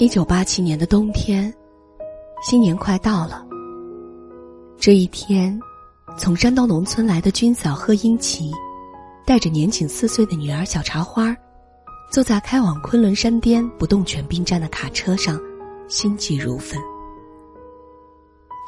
[0.00, 1.52] 一九八七年的冬天，
[2.40, 3.44] 新年快到了。
[4.78, 5.58] 这一天，
[6.16, 8.52] 从山东农村来的军嫂贺英奇，
[9.26, 11.36] 带着年仅四岁的女儿小茶花，
[12.12, 15.36] 坐在开往昆仑山巅不动泉兵站的卡车上，
[15.88, 16.78] 心急如焚。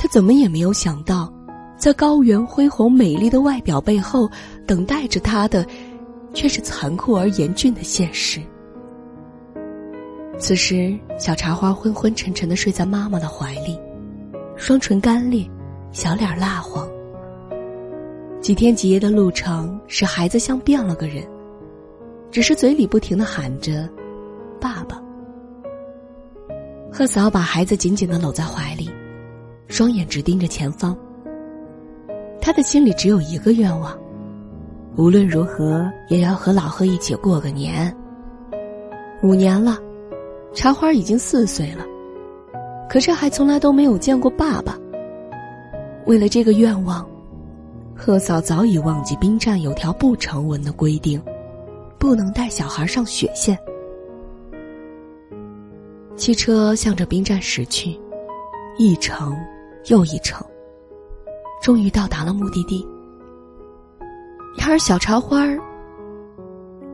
[0.00, 1.32] 他怎么也没有想到，
[1.78, 4.28] 在高原恢宏美丽的外表背后，
[4.66, 5.64] 等待着他的，
[6.34, 8.40] 却是残酷而严峻的现实。
[10.38, 13.78] 此时，小茶花昏昏沉沉的睡在妈妈的怀里，
[14.56, 15.48] 双唇干裂，
[15.92, 16.88] 小脸蜡黄。
[18.40, 21.22] 几天几夜的路程使孩子像变了个人，
[22.30, 23.86] 只是嘴里不停的喊着
[24.58, 24.98] “爸爸”。
[26.90, 28.90] 贺嫂把孩子紧紧的搂在怀里，
[29.68, 30.96] 双眼直盯着前方。
[32.40, 33.96] 他的心里只有一个愿望：
[34.96, 37.94] 无论如何也要和老贺一起过个年。
[39.22, 39.76] 五年了。
[40.52, 41.84] 茶花已经四岁了，
[42.88, 44.76] 可是还从来都没有见过爸爸。
[46.06, 47.08] 为了这个愿望，
[47.94, 51.22] 贺嫂早已忘记兵站有条不成文的规定，
[51.98, 53.56] 不能带小孩上雪线。
[56.16, 57.98] 汽车向着兵站驶去，
[58.76, 59.36] 一程
[59.86, 60.44] 又一程，
[61.62, 62.86] 终于到达了目的地。
[64.58, 65.46] 然而，小茶花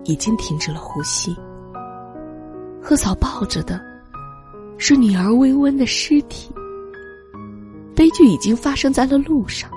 [0.04, 1.34] 已经停止了呼吸。
[2.88, 3.80] 贺嫂抱着的，
[4.78, 6.54] 是女儿微温的尸体。
[7.96, 9.68] 悲剧已经发生在了路上，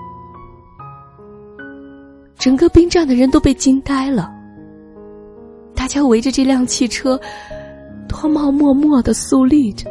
[2.37, 4.31] 整个兵站的人都被惊呆了。
[5.73, 7.19] 大家围着这辆汽车，
[8.07, 9.89] 脱帽默默的肃立着。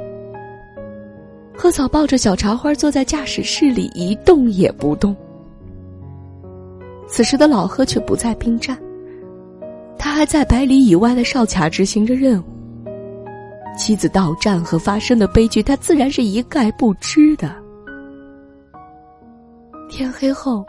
[1.56, 5.16] 贺嫂抱着小茶花坐在驾驶室里一动也不动。
[7.08, 8.78] 此时的老贺却不在兵站，
[9.98, 12.58] 他还在百里以外的哨卡执行着任务。
[13.79, 17.55] 妻子到站和发生的悲剧，他自然是一概不知的。
[19.89, 20.67] 天黑后，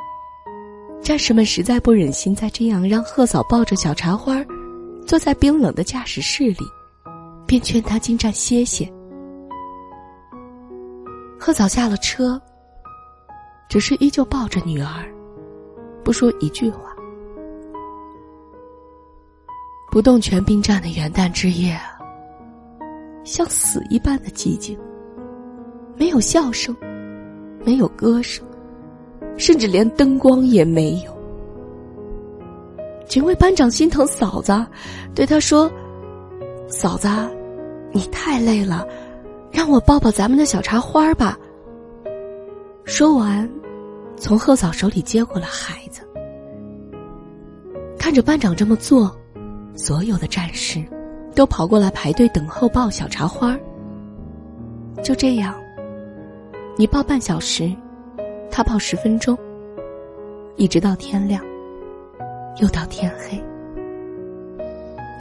[1.01, 4.37] 战士们实在不忍心再这样让贺嫂抱着小茶花，
[5.05, 6.59] 坐在冰冷的驾驶室里，
[7.45, 8.89] 便劝他进站歇歇。
[11.37, 12.39] 贺嫂下了车，
[13.67, 15.03] 只是依旧抱着女儿，
[16.03, 16.95] 不说一句话。
[19.91, 21.75] 不动泉兵站的元旦之夜。
[23.29, 24.75] 像死一般的寂静，
[25.95, 26.75] 没有笑声，
[27.63, 28.43] 没有歌声，
[29.37, 31.15] 甚至连灯光也没有。
[33.07, 34.65] 警卫班长心疼嫂子，
[35.13, 35.71] 对他说
[36.67, 37.07] ：“嫂子，
[37.91, 38.83] 你太累了，
[39.51, 41.37] 让我抱抱咱们的小茶花吧。”
[42.83, 43.47] 说完，
[44.17, 46.01] 从贺嫂手里接过了孩子。
[47.95, 49.15] 看着班长这么做，
[49.75, 50.83] 所有的战士。
[51.39, 53.57] 都跑过来排队等候抱小茶花
[55.01, 55.55] 就这样，
[56.77, 57.71] 你抱半小时，
[58.51, 59.37] 他抱十分钟，
[60.57, 61.41] 一直到天亮，
[62.57, 63.41] 又到天黑，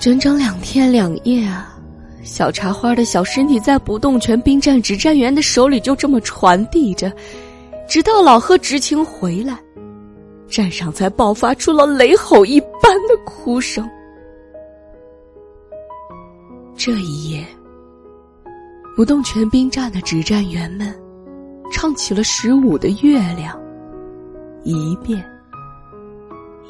[0.01, 1.79] 整整两天两夜啊！
[2.25, 7.13] 小茶花的小身体在不动泉兵站指战员的手里就这么传递着，
[7.87, 9.57] 直到老贺执勤回来，
[10.49, 13.89] 站上才爆发出了雷吼一般的哭声。
[16.81, 17.45] 这一夜，
[18.95, 20.95] 不动全兵站的指战员们
[21.73, 23.61] 唱起了十五的月亮，
[24.63, 25.21] 一遍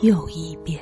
[0.00, 0.80] 又一遍。